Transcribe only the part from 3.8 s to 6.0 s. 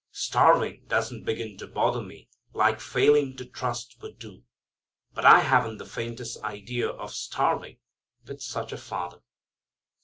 would do. But I haven't the